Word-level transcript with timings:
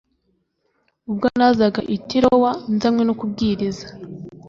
ubwo 1.09 1.25
nazaga 1.37 1.81
i 1.95 1.97
tirowa 2.07 2.51
nzanywe 2.73 3.03
no 3.05 3.13
kubwiriza 3.19 3.85